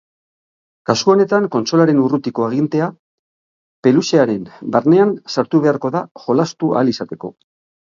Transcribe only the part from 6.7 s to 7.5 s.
ahal izateko.